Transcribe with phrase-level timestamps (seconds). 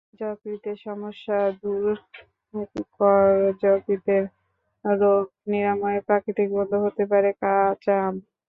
[0.19, 1.85] যকৃতের সমস্যা দূর
[2.97, 4.23] করেযকৃতের
[4.85, 8.15] রোগ নিরাময়ের প্রাকৃতিক বন্ধু হতে পারে কাঁচা আম।